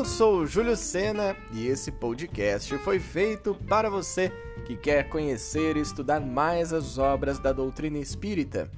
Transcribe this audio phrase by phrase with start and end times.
[0.00, 4.32] Eu sou Júlio Sena e esse podcast foi feito para você
[4.64, 8.70] que quer conhecer e estudar mais as obras da doutrina espírita.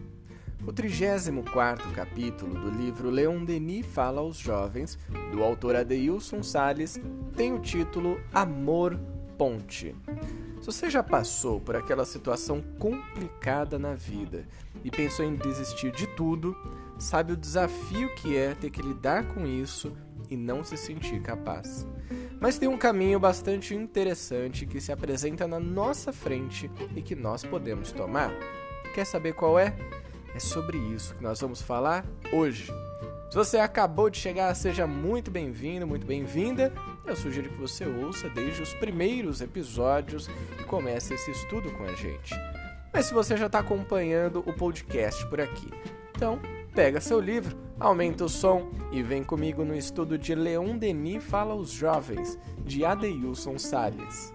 [0.66, 4.98] O 34 capítulo do livro Leon Denis Fala aos Jovens,
[5.30, 7.00] do autor Adeilson Sales,
[7.36, 8.98] tem o título Amor
[9.38, 9.94] Ponte.
[10.60, 14.44] Se você já passou por aquela situação complicada na vida
[14.82, 16.56] e pensou em desistir de tudo,
[16.98, 19.92] sabe o desafio que é ter que lidar com isso
[20.32, 21.86] e não se sentir capaz.
[22.40, 27.44] Mas tem um caminho bastante interessante que se apresenta na nossa frente e que nós
[27.44, 28.32] podemos tomar.
[28.94, 29.74] Quer saber qual é?
[30.34, 32.72] É sobre isso que nós vamos falar hoje.
[33.30, 36.72] Se você acabou de chegar, seja muito bem-vindo, muito bem-vinda.
[37.06, 40.28] Eu sugiro que você ouça desde os primeiros episódios
[40.60, 42.34] e comece esse estudo com a gente.
[42.92, 45.68] Mas se você já está acompanhando o podcast por aqui,
[46.14, 46.38] então
[46.74, 47.51] pega seu livro,
[47.82, 52.84] aumenta o som e vem comigo no estudo de Leon Denis Fala aos Jovens, de
[52.84, 54.32] Adeilson Salles.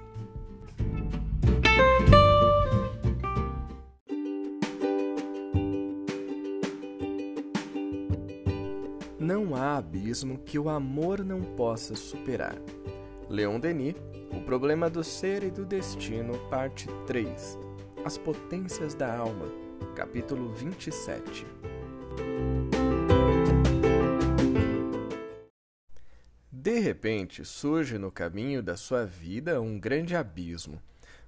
[9.18, 12.58] Não há abismo que o amor não possa superar.
[13.30, 13.96] Leon Denis,
[14.32, 17.58] O Problema do Ser e do Destino, parte 3.
[18.04, 19.46] As Potências da Alma,
[19.96, 21.46] capítulo 27.
[26.98, 30.82] Repente, surge no caminho da sua vida um grande abismo,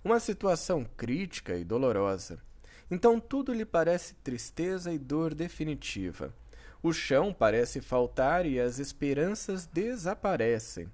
[0.03, 2.41] uma situação crítica e dolorosa.
[2.89, 6.33] Então tudo lhe parece tristeza e dor definitiva.
[6.81, 10.89] O chão parece faltar e as esperanças desaparecem.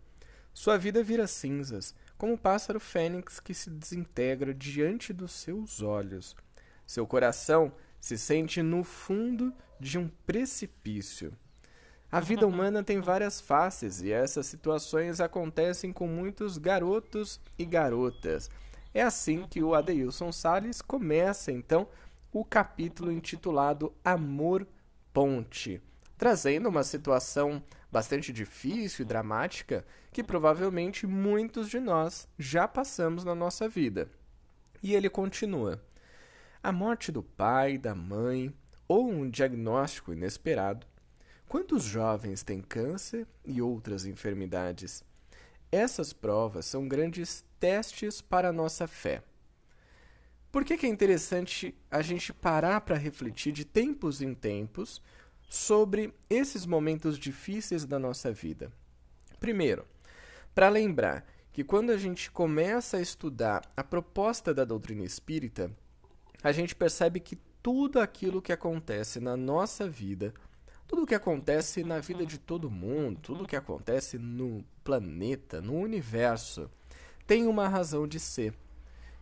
[0.53, 6.35] Sua vida vira cinzas, como o pássaro fênix que se desintegra diante dos seus olhos.
[6.85, 11.31] Seu coração se sente no fundo de um precipício.
[12.15, 18.49] A vida humana tem várias faces e essas situações acontecem com muitos garotos e garotas.
[18.93, 21.89] É assim que o Adeilson Salles começa então
[22.31, 24.65] o capítulo intitulado Amor
[25.11, 25.81] ponte,
[26.17, 33.35] trazendo uma situação bastante difícil e dramática que provavelmente muitos de nós já passamos na
[33.35, 34.09] nossa vida.
[34.81, 35.83] E ele continua:
[36.63, 38.53] a morte do pai, da mãe
[38.87, 40.87] ou um diagnóstico inesperado.
[41.47, 45.03] Quantos jovens têm câncer e outras enfermidades?
[45.71, 49.23] Essas provas são grandes testes para a nossa fé.
[50.51, 55.01] Por que, que é interessante a gente parar para refletir de tempos em tempos
[55.49, 58.71] sobre esses momentos difíceis da nossa vida?
[59.39, 59.85] Primeiro,
[60.53, 65.69] para lembrar que quando a gente começa a estudar a proposta da doutrina espírita,
[66.41, 70.33] a gente percebe que tudo aquilo que acontece na nossa vida,
[70.87, 75.61] tudo o que acontece na vida de todo mundo, tudo o que acontece no planeta,
[75.61, 76.69] no universo,
[77.25, 78.53] tem uma razão de ser.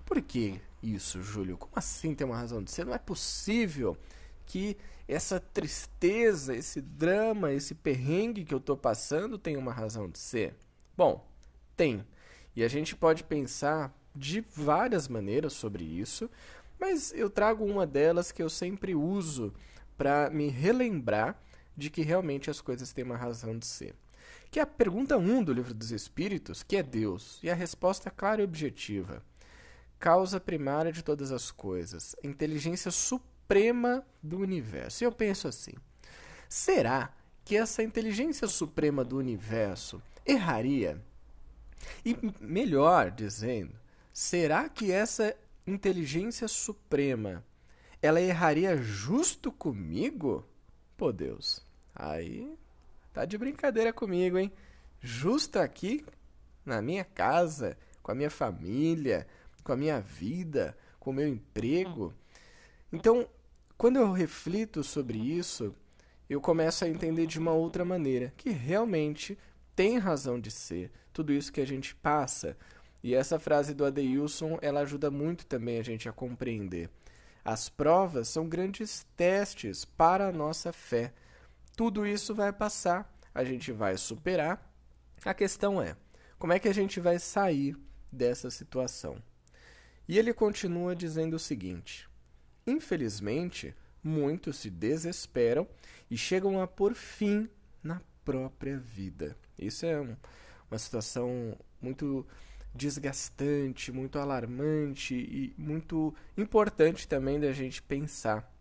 [0.05, 1.57] Por que isso, Júlio?
[1.57, 2.85] Como assim tem uma razão de ser?
[2.85, 3.97] Não é possível
[4.45, 10.19] que essa tristeza, esse drama, esse perrengue que eu estou passando tenha uma razão de
[10.19, 10.55] ser?
[10.95, 11.25] Bom,
[11.75, 12.05] tem.
[12.55, 16.29] E a gente pode pensar de várias maneiras sobre isso,
[16.79, 19.53] mas eu trago uma delas que eu sempre uso
[19.97, 21.41] para me relembrar
[21.75, 23.95] de que realmente as coisas têm uma razão de ser.
[24.51, 27.55] Que é a pergunta 1 um do Livro dos Espíritos, que é Deus, e a
[27.55, 29.23] resposta é clara e objetiva
[30.03, 35.01] causa primária de todas as coisas, inteligência suprema do universo.
[35.01, 35.71] E eu penso assim:
[36.49, 37.13] será
[37.45, 41.01] que essa inteligência suprema do universo erraria?
[42.03, 43.73] E melhor dizendo,
[44.11, 45.33] será que essa
[45.65, 47.41] inteligência suprema
[48.01, 50.45] ela erraria justo comigo?
[50.95, 51.61] Pô, Deus,
[51.95, 52.57] aí
[53.11, 54.51] tá de brincadeira comigo, hein?
[55.01, 56.05] Justo aqui
[56.65, 59.27] na minha casa, com a minha família,
[59.63, 62.13] com a minha vida, com o meu emprego.
[62.91, 63.27] Então,
[63.77, 65.75] quando eu reflito sobre isso,
[66.29, 69.37] eu começo a entender de uma outra maneira, que realmente
[69.75, 72.55] tem razão de ser tudo isso que a gente passa.
[73.03, 76.89] E essa frase do Adeilson, ela ajuda muito também a gente a compreender.
[77.43, 81.13] As provas são grandes testes para a nossa fé.
[81.75, 84.71] Tudo isso vai passar, a gente vai superar.
[85.25, 85.95] A questão é,
[86.37, 87.77] como é que a gente vai sair
[88.11, 89.21] dessa situação?
[90.07, 92.09] E ele continua dizendo o seguinte:
[92.67, 95.67] Infelizmente, muitos se desesperam
[96.09, 97.49] e chegam a pôr fim
[97.81, 99.35] na própria vida.
[99.57, 100.15] Isso é um,
[100.69, 102.25] uma situação muito
[102.73, 108.51] desgastante, muito alarmante e muito importante também da gente pensar,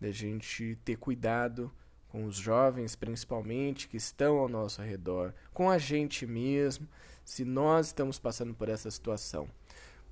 [0.00, 1.72] da gente ter cuidado
[2.08, 6.86] com os jovens principalmente que estão ao nosso redor, com a gente mesmo,
[7.24, 9.48] se nós estamos passando por essa situação.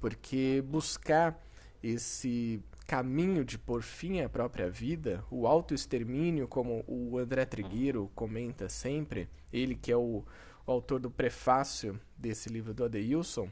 [0.00, 1.40] Porque buscar
[1.82, 8.68] esse caminho de por fim à própria vida, o autoextermínio, como o André Trigueiro comenta
[8.68, 10.24] sempre, ele que é o,
[10.66, 13.48] o autor do prefácio desse livro do Adeilson,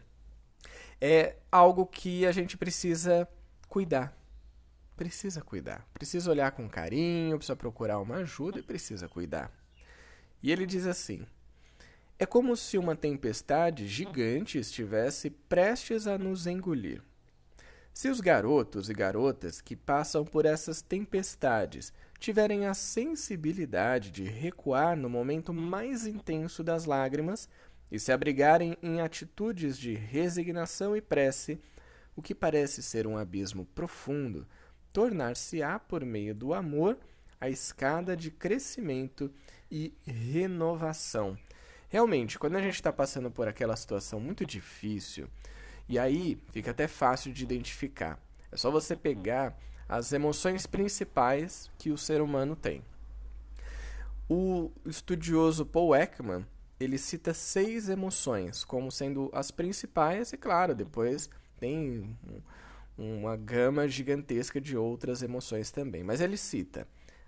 [1.00, 3.28] é algo que a gente precisa
[3.68, 4.16] cuidar.
[4.96, 5.86] Precisa cuidar.
[5.94, 9.50] Precisa olhar com carinho, precisa procurar uma ajuda e precisa cuidar.
[10.42, 11.26] E ele diz assim:
[12.18, 17.02] É como se uma tempestade gigante estivesse prestes a nos engolir.
[17.92, 24.94] Se os garotos e garotas que passam por essas tempestades tiverem a sensibilidade de recuar
[24.94, 27.48] no momento mais intenso das lágrimas
[27.90, 31.58] e se abrigarem em atitudes de resignação e prece,
[32.14, 34.46] o que parece ser um abismo profundo,
[34.92, 36.98] tornar-se-á, por meio do amor,
[37.40, 39.32] a escada de crescimento
[39.70, 41.38] e renovação.
[41.88, 45.26] Realmente, quando a gente está passando por aquela situação muito difícil,
[45.88, 48.20] e aí fica até fácil de identificar.
[48.52, 49.58] É só você pegar
[49.90, 52.80] as emoções principais que o ser humano tem.
[54.28, 56.46] O estudioso Paul Ekman
[56.78, 61.28] ele cita seis emoções como sendo as principais e claro depois
[61.58, 62.16] tem
[62.96, 66.04] uma gama gigantesca de outras emoções também.
[66.04, 66.86] Mas ele cita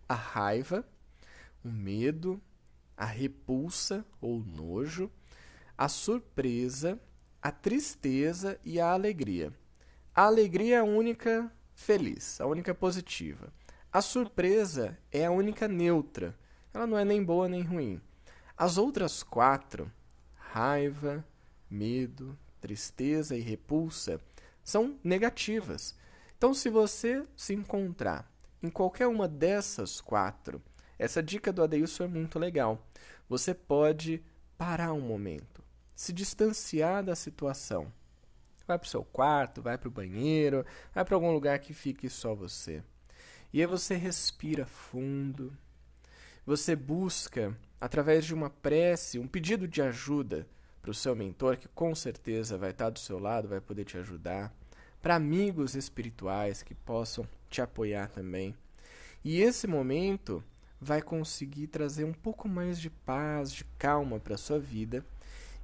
[0.09, 0.87] a raiva,
[1.65, 2.41] o medo,
[2.97, 5.11] a repulsa ou nojo,
[5.77, 6.97] a surpresa,
[7.43, 9.53] a tristeza e a alegria.
[10.15, 13.53] A alegria é a única feliz, a única positiva.
[13.93, 16.37] A surpresa é a única neutra.
[16.73, 18.01] Ela não é nem boa nem ruim.
[18.57, 19.91] As outras quatro,
[20.35, 21.25] raiva,
[21.69, 24.21] medo, tristeza e repulsa,
[24.63, 25.97] são negativas.
[26.37, 28.31] Então, se você se encontrar
[28.63, 30.63] em qualquer uma dessas quatro,
[30.99, 32.87] essa dica do Adeilson é muito legal.
[33.29, 34.23] Você pode
[34.57, 35.63] parar um momento
[35.95, 37.93] se distanciar da situação.
[38.73, 40.65] Vai para o seu quarto, vai para o banheiro,
[40.95, 42.83] vai para algum lugar que fique só você.
[43.53, 45.53] E aí você respira fundo.
[46.47, 50.49] Você busca, através de uma prece, um pedido de ajuda
[50.81, 53.99] para o seu mentor, que com certeza vai estar do seu lado, vai poder te
[53.99, 54.51] ajudar.
[55.03, 58.55] Para amigos espirituais que possam te apoiar também.
[59.23, 60.43] E esse momento
[60.81, 65.05] vai conseguir trazer um pouco mais de paz, de calma para a sua vida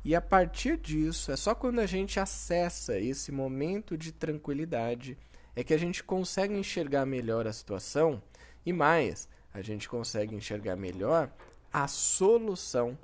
[0.05, 5.19] e a partir disso, é só quando a gente acessa esse momento de tranquilidade
[5.57, 8.23] é que a gente consegue enxergar melhor a situação
[8.65, 11.33] e mais, a gente consegue enxergar melhor
[11.73, 12.97] a solução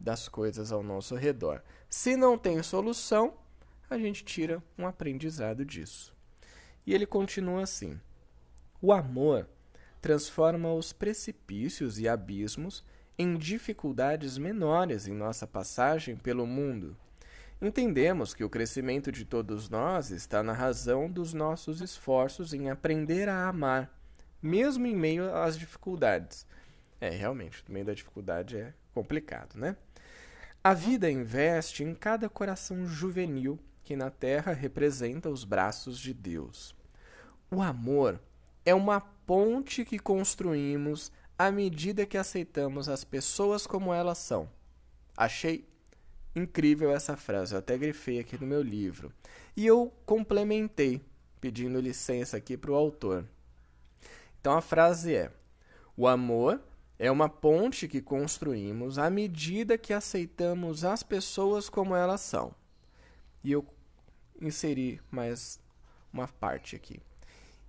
[0.00, 1.62] das coisas ao nosso redor.
[1.88, 3.34] Se não tem solução,
[3.90, 6.14] a gente tira um aprendizado disso.
[6.86, 8.00] E ele continua assim:
[8.80, 9.48] O amor
[10.00, 12.84] transforma os precipícios e abismos
[13.18, 16.96] em dificuldades menores em nossa passagem pelo mundo.
[17.60, 23.28] Entendemos que o crescimento de todos nós está na razão dos nossos esforços em aprender
[23.28, 23.92] a amar,
[24.40, 26.46] mesmo em meio às dificuldades.
[27.00, 29.76] É, realmente, no meio da dificuldade é complicado, né?
[30.62, 36.76] A vida investe em cada coração juvenil que na terra representa os braços de Deus.
[37.50, 38.20] O amor
[38.64, 44.50] é uma ponte que construímos à medida que aceitamos as pessoas como elas são.
[45.16, 45.64] Achei
[46.34, 49.12] incrível essa frase, eu até grifei aqui no meu livro.
[49.56, 51.00] E eu complementei,
[51.40, 53.24] pedindo licença aqui para o autor.
[54.40, 55.32] Então a frase é:
[55.96, 56.60] O amor
[56.98, 62.52] é uma ponte que construímos à medida que aceitamos as pessoas como elas são.
[63.44, 63.64] E eu
[64.40, 65.60] inseri mais
[66.12, 67.00] uma parte aqui.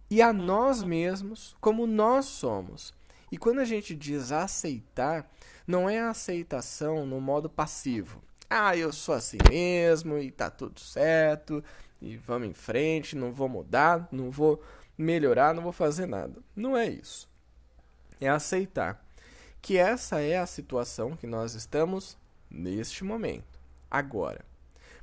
[0.10, 2.98] E a nós mesmos como nós somos
[3.32, 5.30] e quando a gente diz aceitar,
[5.68, 8.22] não é a aceitação no modo passivo.
[8.50, 11.64] Ah, eu sou assim mesmo e tá tudo certo
[12.02, 14.64] e vamos em frente, não vou mudar, não vou
[14.98, 16.42] melhorar, não vou fazer nada.
[16.56, 17.30] Não é isso.
[18.20, 19.06] É aceitar
[19.62, 22.18] que essa é a situação que nós estamos
[22.50, 23.60] neste momento,
[23.92, 24.44] agora.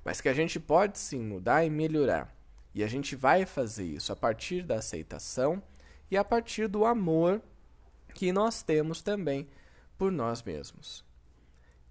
[0.05, 2.35] Mas que a gente pode sim mudar e melhorar.
[2.75, 5.63] E a gente vai fazer isso a partir da aceitação
[6.11, 7.41] e a partir do amor
[8.17, 9.47] que nós temos também
[9.99, 11.05] por nós mesmos.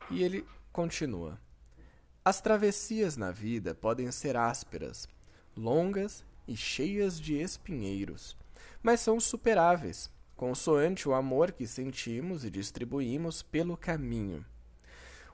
[0.10, 1.40] E ele continua:
[2.24, 5.08] As travessias na vida podem ser ásperas,
[5.56, 8.36] longas e cheias de espinheiros,
[8.82, 14.44] mas são superáveis, consoante o amor que sentimos e distribuímos pelo caminho.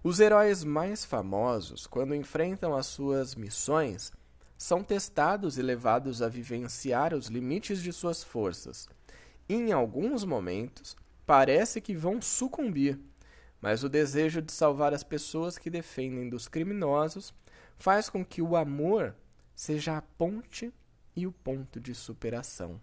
[0.03, 4.12] Os heróis mais famosos, quando enfrentam as suas missões,
[4.57, 8.89] são testados e levados a vivenciar os limites de suas forças
[9.48, 10.95] em alguns momentos,
[11.25, 13.00] parece que vão sucumbir,
[13.62, 17.33] mas o desejo de salvar as pessoas que defendem dos criminosos
[17.77, 19.15] faz com que o amor
[19.55, 20.74] seja a ponte
[21.15, 22.79] e o ponto de superação.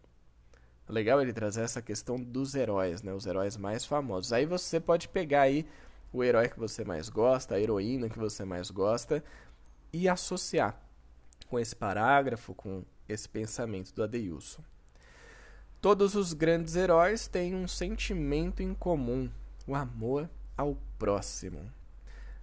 [0.89, 3.13] Legal ele trazer essa questão dos heróis, né?
[3.13, 4.33] Os heróis mais famosos.
[4.33, 5.67] Aí você pode pegar aí
[6.13, 9.23] o herói que você mais gosta, a heroína que você mais gosta
[9.93, 10.81] e associar
[11.49, 14.63] com esse parágrafo, com esse pensamento do Adeilson.
[15.81, 19.31] Todos os grandes heróis têm um sentimento em comum,
[19.65, 21.73] o amor ao próximo.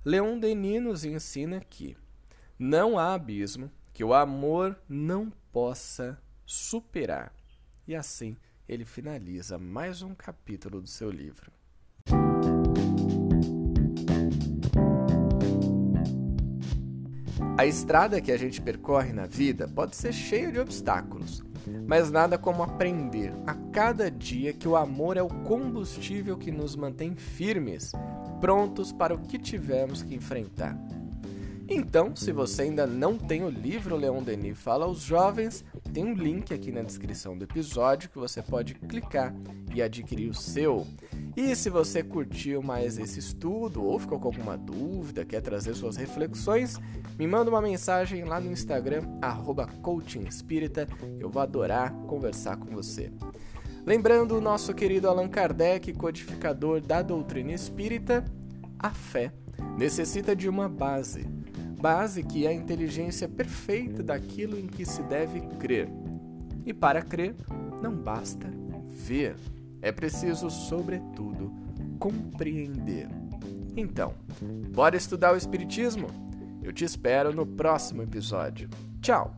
[0.05, 1.97] Leon Denis nos ensina que
[2.57, 7.33] não há abismo que o amor não possa superar.
[7.85, 8.37] E assim
[8.69, 11.51] ele finaliza mais um capítulo do seu livro.
[17.57, 21.41] A estrada que a gente percorre na vida pode ser cheia de obstáculos,
[21.87, 26.75] mas nada como aprender a cada dia que o amor é o combustível que nos
[26.75, 27.91] mantém firmes,
[28.39, 30.77] prontos para o que tivermos que enfrentar.
[31.67, 35.65] Então, se você ainda não tem o livro Leon Denis Fala aos Jovens,
[35.95, 39.33] tem um link aqui na descrição do episódio que você pode clicar
[39.73, 40.85] e adquirir o seu.
[41.37, 45.95] E se você curtiu mais esse estudo ou ficou com alguma dúvida, quer trazer suas
[45.95, 46.77] reflexões,
[47.17, 49.69] me manda uma mensagem lá no Instagram, arroba
[51.17, 53.09] Eu vou adorar conversar com você.
[53.85, 58.25] Lembrando o nosso querido Allan Kardec, codificador da doutrina espírita,
[58.77, 59.31] a fé
[59.77, 61.25] necessita de uma base
[61.79, 65.89] base que é a inteligência perfeita daquilo em que se deve crer.
[66.65, 67.35] E para crer,
[67.81, 68.49] não basta
[68.87, 69.35] ver,
[69.81, 71.51] é preciso, sobretudo,
[71.99, 73.07] compreender.
[73.77, 74.13] Então,
[74.71, 76.07] bora estudar o Espiritismo?
[76.63, 78.69] Eu te espero no próximo episódio.
[79.01, 79.35] Tchau!